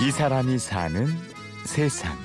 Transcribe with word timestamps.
이 0.00 0.10
사람이 0.10 0.58
사는 0.58 1.06
세상. 1.66 2.16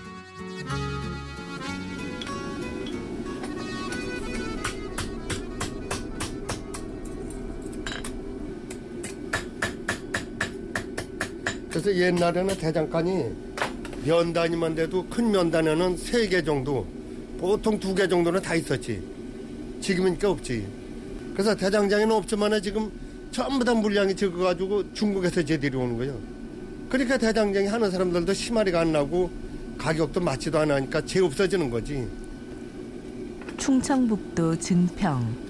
그래서 11.69 11.94
옛날에는 11.94 12.58
대장간이 12.58 13.26
면단위만 14.05 14.76
돼도 14.76 15.07
큰 15.10 15.31
면단에는 15.31 15.97
세 15.97 16.27
개 16.30 16.41
정도, 16.44 16.85
보통 17.38 17.80
두 17.80 17.94
개 17.94 18.07
정도는 18.07 18.41
다 18.41 18.55
있었지. 18.55 19.02
지금이니까 19.81 20.30
없지. 20.30 20.66
그래서 21.34 21.53
대장장이는 21.55 22.16
없지만 22.16 22.62
지금 22.62 22.89
전부 23.31 23.66
다 23.66 23.73
물량이 23.73 24.16
적어가지고 24.16 24.94
중국에서 24.94 25.44
제들이 25.44 25.76
오는 25.76 25.98
거예요. 25.98 26.34
그러니까 26.89 27.17
대장장이 27.17 27.67
하는 27.67 27.91
사람들도 27.91 28.34
심하리가 28.34 28.81
안 28.81 28.91
나고 28.91 29.30
가격도 29.77 30.21
맞지도 30.21 30.59
않으니까 30.59 31.02
재 31.02 31.20
없어지는 31.20 31.70
거지. 31.70 32.08
충청북도 33.58 34.58
증평. 34.59 35.45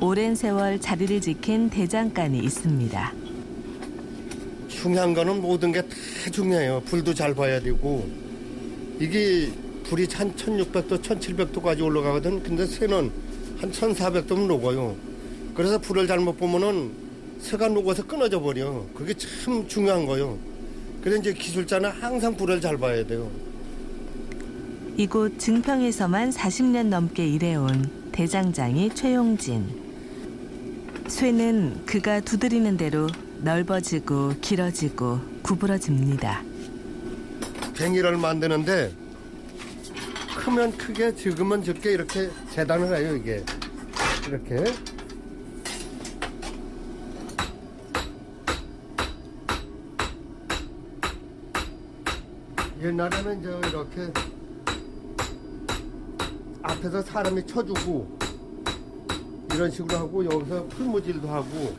오랜 0.00 0.34
세월 0.34 0.80
자리를 0.80 1.20
지킨 1.20 1.68
대장간이 1.68 2.38
있습니다. 2.38 3.12
중요한 4.68 5.12
거는 5.14 5.40
모든 5.42 5.72
게 5.72 5.82
다 5.82 6.30
중요해요. 6.30 6.82
불도 6.86 7.12
잘 7.14 7.34
봐야 7.34 7.60
되고 7.60 8.08
이게 8.98 9.50
불이 9.84 10.06
한 10.12 10.34
1600도, 10.34 11.02
1700도까지 11.02 11.82
올라가거든. 11.82 12.42
근데 12.42 12.66
새는 12.66 13.10
한 13.58 13.72
1400도면 13.72 14.46
녹아요. 14.46 14.94
그래서 15.54 15.78
불을 15.78 16.06
잘못 16.06 16.38
보면은 16.38 16.92
새가 17.40 17.68
녹아서 17.68 18.06
끊어져 18.06 18.40
버려. 18.40 18.84
그게 18.94 19.12
참 19.14 19.66
중요한 19.66 20.06
거요. 20.06 20.38
그래서 21.02 21.18
이제 21.18 21.32
기술자는 21.32 21.90
항상 21.90 22.36
불을 22.36 22.60
잘 22.60 22.76
봐야 22.76 23.04
돼요. 23.04 23.30
이곳 24.96 25.38
증평에서만 25.38 26.30
40년 26.30 26.86
넘게 26.88 27.26
일해온 27.26 28.10
대장장이 28.12 28.94
최용진. 28.94 29.66
쇠는 31.08 31.86
그가 31.86 32.20
두드리는 32.20 32.76
대로 32.76 33.08
넓어지고 33.38 34.34
길어지고 34.40 35.20
구부러집니다. 35.42 36.42
갱이를 37.74 38.18
만드는데 38.18 38.92
크면 40.36 40.76
크게 40.76 41.14
적으면 41.14 41.64
적게 41.64 41.92
이렇게 41.92 42.30
재단을 42.52 42.94
해요 42.94 43.16
이게 43.16 43.42
이렇게 44.28 44.70
옛날에는 52.82 53.42
저 53.42 53.58
이렇게 53.68 54.10
앞에서 56.62 57.02
사람이 57.02 57.46
쳐주고 57.46 58.18
이런 59.52 59.70
식으로 59.70 59.98
하고 59.98 60.24
여기서 60.24 60.64
풀무질도 60.68 61.28
하고 61.28 61.76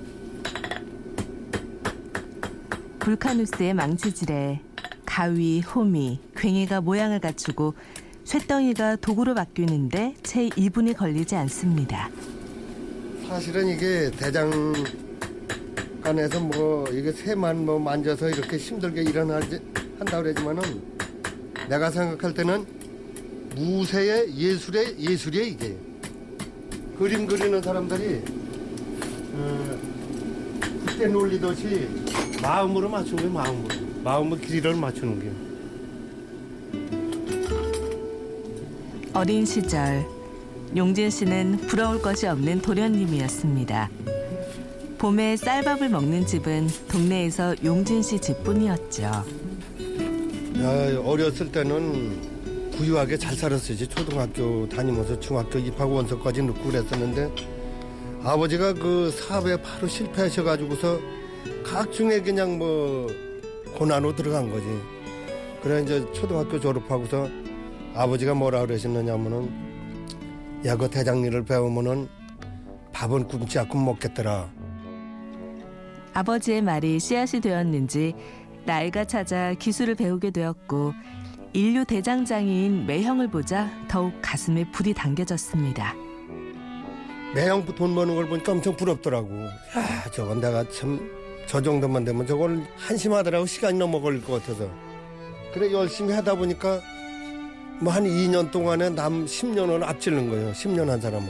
불카누스의 2.99 3.73
망치질에 3.73 4.61
가위, 5.03 5.61
호미, 5.61 6.19
괭이가 6.35 6.81
모양을 6.81 7.19
갖추고 7.19 7.73
쇳덩이가 8.23 8.97
도구로 8.97 9.33
바뀌는데 9.33 10.13
채 10.21 10.49
2분이 10.49 10.95
걸리지 10.95 11.35
않습니다. 11.35 12.11
사실은 13.27 13.69
이게 13.69 14.11
대장간에서 14.11 14.79
뭐 16.41 16.87
이게 16.89 17.11
새만 17.11 17.65
뭐 17.65 17.79
만져서 17.79 18.29
이렇게 18.29 18.57
힘들게 18.57 19.01
일어나지 19.01 19.59
한다 20.01 20.19
그러지만은 20.19 20.81
내가 21.69 21.91
생각할 21.91 22.33
때는 22.33 22.65
무쇠의 23.55 24.35
예술의 24.35 24.99
예술이에요 24.99 25.45
이게 25.45 25.77
그림 26.97 27.27
그리는 27.27 27.61
사람들이 27.61 28.23
어, 29.33 29.79
그때 30.87 31.05
놀리듯이 31.05 31.87
마음으로 32.41 32.89
맞추는 32.89 33.31
거예요 33.31 33.31
마음으로 33.31 33.75
마음의 34.03 34.39
길이를 34.41 34.75
맞추는 34.75 35.19
게 35.19 35.31
어린 39.13 39.45
시절 39.45 40.03
용진 40.75 41.11
씨는 41.11 41.57
부러울 41.67 42.01
것이 42.01 42.25
없는 42.25 42.61
도련님이었습니다. 42.61 43.89
봄에 44.97 45.35
쌀밥을 45.35 45.89
먹는 45.89 46.25
집은 46.25 46.69
동네에서 46.87 47.55
용진 47.65 48.01
씨 48.01 48.19
집뿐이었죠. 48.19 49.25
야, 50.61 50.99
어렸을 51.03 51.51
때는 51.51 52.71
부유하게 52.71 53.17
잘 53.17 53.35
살았어요. 53.35 53.77
초등학교 53.77 54.67
다니면서 54.69 55.19
중학교 55.19 55.57
입학 55.59 55.91
원서까지 55.91 56.43
넣고 56.43 56.63
그랬었는데 56.69 57.31
아버지가 58.23 58.73
그 58.73 59.09
사업에 59.11 59.59
바로 59.61 59.87
실패하셔가지고서 59.87 60.99
각중에 61.65 62.21
그냥 62.21 62.57
뭐 62.57 63.07
고난으로 63.75 64.15
들어간 64.15 64.49
거지. 64.51 64.65
그래 65.63 65.81
이제 65.81 66.05
초등학교 66.13 66.59
졸업하고서 66.59 67.27
아버지가 67.95 68.33
뭐라 68.35 68.65
그러셨느냐면은 68.65 69.71
야 70.65 70.75
그 70.77 70.87
대장일을 70.89 71.43
배우면은 71.43 72.07
밥은 72.93 73.27
굶지 73.27 73.57
않고 73.57 73.79
먹겠더라. 73.79 74.47
아버지의 76.13 76.61
말이 76.61 76.99
씨앗이 76.99 77.41
되었는지 77.41 78.13
나이가 78.65 79.05
찾아 79.05 79.53
기술을 79.53 79.95
배우게 79.95 80.31
되었고 80.31 80.93
인류 81.53 81.83
대장장이인 81.85 82.85
매형을 82.85 83.29
보자 83.29 83.69
더욱 83.87 84.13
가슴에 84.21 84.69
불이 84.71 84.93
당겨졌습니다. 84.93 85.93
매형 87.35 87.65
돈 87.65 87.95
버는 87.95 88.15
걸 88.15 88.27
보니까 88.27 88.51
엄청 88.51 88.75
부럽더라고. 88.75 89.29
야, 89.43 89.51
저건 90.13 90.39
내가 90.41 90.63
참 90.69 91.21
저 91.47 91.61
정도만 91.61 92.05
되면 92.05 92.25
저걸 92.25 92.65
한심하더라고. 92.77 93.45
시간이 93.45 93.77
넘어 93.77 93.99
걸릴 93.99 94.23
것 94.23 94.41
같아서. 94.41 94.69
그래, 95.53 95.69
열심히 95.73 96.13
하다 96.13 96.35
보니까 96.35 96.79
뭐 97.81 97.91
한 97.91 98.05
2년 98.05 98.51
동안에 98.51 98.91
남 98.91 99.25
10년을 99.25 99.83
앞지른 99.83 100.29
거예요. 100.29 100.53
10년 100.53 100.87
한 100.87 101.01
사람은. 101.01 101.27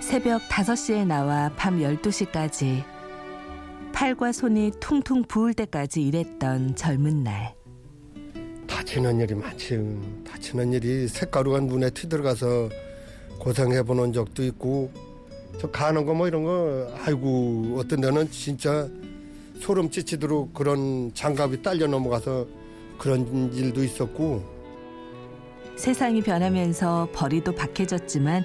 새벽 0.00 0.42
5시에 0.48 1.04
나와 1.06 1.50
밤 1.56 1.80
12시까지 1.80 2.84
팔과 3.98 4.30
손이 4.30 4.74
퉁퉁 4.78 5.24
부을 5.24 5.54
때까지 5.54 6.00
일했던 6.06 6.76
젊은 6.76 7.24
날. 7.24 7.52
다치는 8.68 9.18
일이 9.18 9.34
많지. 9.34 9.76
다치는 10.24 10.72
일이 10.72 11.08
색가루가 11.08 11.58
눈에 11.58 11.90
튀들어가서 11.90 12.68
고생해보는 13.40 14.12
적도 14.12 14.44
있고 14.44 14.92
저 15.58 15.68
가는 15.68 16.06
거 16.06 16.14
뭐 16.14 16.28
이런 16.28 16.44
거 16.44 16.88
아이고 17.04 17.74
어떤 17.76 18.00
데는 18.00 18.30
진짜 18.30 18.88
소름 19.58 19.88
끼치도록 19.88 20.54
그런 20.54 21.12
장갑이 21.12 21.60
딸려 21.62 21.88
넘어가서 21.88 22.46
그런 22.98 23.52
일도 23.52 23.82
있었고 23.82 24.44
세상이 25.74 26.22
변하면서 26.22 27.08
벌이도 27.12 27.52
박해졌지만 27.56 28.44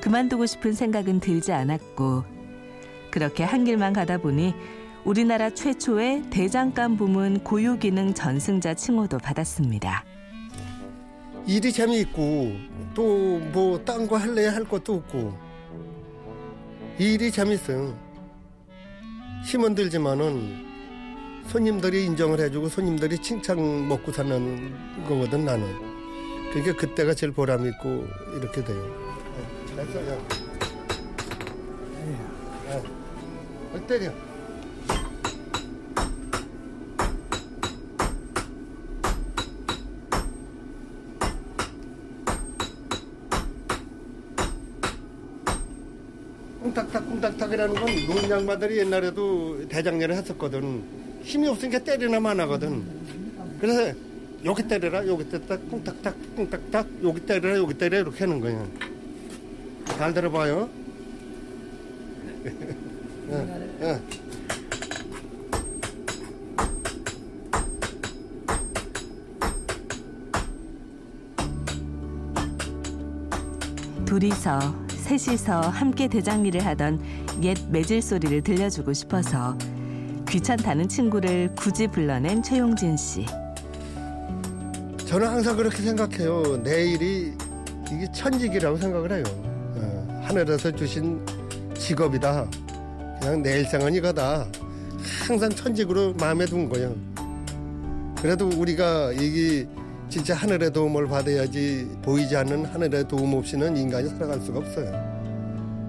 그만두고 0.00 0.46
싶은 0.46 0.72
생각은 0.72 1.20
들지 1.20 1.52
않았고 1.52 2.24
그렇게 3.10 3.44
한 3.44 3.64
길만 3.64 3.92
가다 3.92 4.16
보니 4.16 4.54
우리나라 5.04 5.50
최초의 5.50 6.24
대장간 6.30 6.96
부문 6.96 7.40
고유기능 7.40 8.14
전승자 8.14 8.72
칭호도 8.74 9.18
받았습니다. 9.18 10.04
일이 11.46 11.70
재미있고 11.72 12.52
또 12.94 13.38
뭐 13.52 13.84
딴 13.84 14.08
거 14.08 14.16
할래야 14.16 14.54
할 14.54 14.64
것도 14.64 14.94
없고 14.94 15.36
일이 16.98 17.30
재밌어요. 17.30 17.94
힘은 19.44 19.74
들지만은 19.74 20.64
손님들이 21.48 22.06
인정을 22.06 22.40
해주고 22.40 22.70
손님들이 22.70 23.18
칭찬 23.18 23.86
먹고 23.86 24.10
사는 24.10 24.74
거거든 25.06 25.44
나는. 25.44 25.66
그러니까 26.50 26.76
그때가 26.78 27.12
제일 27.12 27.32
보람 27.32 27.66
있고 27.66 28.06
이렇게 28.38 28.64
돼요. 28.64 28.82
네, 29.76 29.84
됐어요. 29.84 30.26
네. 33.74 33.86
때려. 33.86 34.10
꿍딱딱 46.64 47.06
꿍딱딱이라는 47.06 47.74
건 47.74 47.84
노인 48.06 48.30
양반들이 48.30 48.78
옛날에도 48.78 49.68
대장내를 49.68 50.14
했었거든. 50.14 50.82
힘이 51.22 51.48
없으니까 51.48 51.78
때리나 51.80 52.18
마나거든. 52.20 52.82
그래서 53.60 53.94
여기 54.46 54.66
때려라 54.66 55.06
여기 55.06 55.28
때려라 55.28 55.58
꿍딱딱 55.70 56.16
꿍딱딱 56.34 56.86
여기 57.02 57.20
때려라 57.20 57.58
여기 57.58 57.74
때려라 57.74 58.00
이렇게 58.00 58.24
하는 58.24 58.40
거야. 58.40 58.66
잘 59.98 60.14
들어봐요. 60.14 60.70
예, 63.30 63.70
예. 63.82 64.00
둘이서 74.06 74.83
셋이서 75.04 75.60
함께 75.60 76.08
대장리를 76.08 76.64
하던 76.64 76.98
옛 77.42 77.58
매질 77.68 78.00
소리를 78.00 78.40
들려주고 78.40 78.94
싶어서 78.94 79.56
귀찮다는 80.26 80.88
친구를 80.88 81.54
굳이 81.54 81.86
불러낸 81.86 82.42
최용진 82.42 82.96
씨. 82.96 83.26
저는 85.06 85.28
항상 85.28 85.56
그렇게 85.58 85.82
생각해요. 85.82 86.56
내일이 86.64 87.34
이게 87.92 88.10
천직이라고 88.12 88.78
생각을 88.78 89.12
해요. 89.12 89.24
어, 89.76 90.22
하늘에서 90.24 90.72
주신 90.72 91.20
직업이다. 91.76 92.48
그냥 93.20 93.42
내 93.42 93.58
일생은 93.58 93.94
이거다. 93.94 94.46
항상 95.28 95.50
천직으로 95.50 96.14
마음에 96.14 96.46
둔 96.46 96.66
거예요. 96.70 96.96
그래도 98.22 98.48
우리가 98.48 99.12
이게 99.12 99.68
진짜 100.08 100.34
하늘의 100.34 100.72
도움을 100.72 101.08
받아야지 101.08 101.90
보이지 102.02 102.36
않는 102.36 102.66
하늘의 102.66 103.08
도움 103.08 103.34
없이는 103.34 103.76
인간이 103.76 104.08
살아갈 104.08 104.40
수가 104.40 104.60
없어요. 104.60 104.92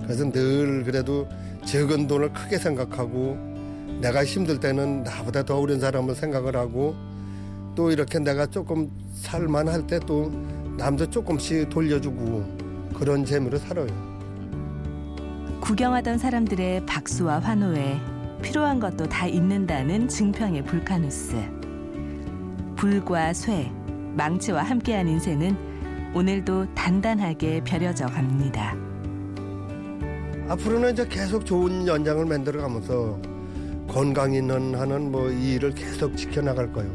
그래서 0.04 0.30
늘 0.32 0.84
그래도 0.84 1.28
적은 1.66 2.08
돈을 2.08 2.34
크게 2.34 2.58
생각하고 2.58 3.38
내가 4.02 4.26
힘들 4.26 4.60
때는 4.60 5.04
나보다 5.04 5.44
더 5.44 5.60
어려운 5.60 5.80
사람을 5.80 6.16
생각을 6.16 6.56
하고 6.56 6.96
또 7.76 7.92
이렇게 7.92 8.20
내가 8.20 8.46
조금 8.46 8.90
살만할 9.14 9.88
때 9.88 10.00
또 10.00 10.32
남도 10.78 11.10
조금씩 11.10 11.70
돌려주고 11.70 12.44
그런 12.94 13.24
재미로 13.26 13.58
살아요. 13.58 13.88
구경하던 15.62 16.18
사람들의 16.18 16.86
박수와 16.86 17.40
환호에 17.40 18.00
필요한 18.42 18.80
것도 18.80 19.08
다 19.08 19.26
있는다는 19.26 20.08
증평의 20.08 20.64
불카누스. 20.66 21.38
불과 22.76 23.34
쇠, 23.34 23.72
망치와 24.16 24.64
함께한 24.64 25.08
인생은 25.08 26.14
오늘도 26.14 26.74
단단하게 26.74 27.62
벼려져 27.66 28.06
갑니다. 28.06 28.76
앞으로는 30.48 30.94
이제 30.94 31.08
계속 31.08 31.46
좋은 31.46 31.86
연장을 31.86 32.26
만들어 32.26 32.62
가면서 32.62 33.20
건강 33.88 34.34
있는 34.34 34.74
하는 34.76 35.12
뭐이 35.12 35.56
일을 35.56 35.74
계속 35.74 36.16
지켜나갈 36.16 36.72
거예요. 36.72 36.92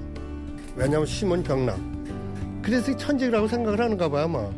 왜냐하면 0.75 1.07
심은 1.07 1.43
병남. 1.43 2.61
그래서 2.63 2.97
천직이라고 2.97 3.49
생각을 3.49 3.81
하는가 3.81 4.09
봐요, 4.09 4.25
아마. 4.25 4.49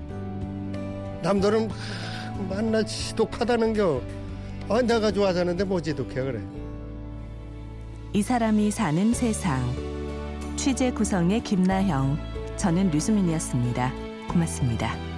남들은 1.23 1.69
막 1.69 1.77
만나 2.49 2.83
지독하다는 2.85 3.75
겨. 3.75 4.01
아, 4.69 4.81
내가 4.83 5.11
좋아서 5.11 5.41
하는데 5.41 5.65
뭐 5.65 5.81
지독해, 5.81 6.15
그래. 6.15 6.41
이 8.13 8.23
사람이 8.23 8.71
사는 8.71 9.13
세상. 9.15 9.63
취재 10.57 10.93
구성의 10.93 11.43
김나형, 11.43 12.19
저는 12.63 12.93
류수민이었습니다. 12.93 13.93
고맙습니다. 14.29 15.12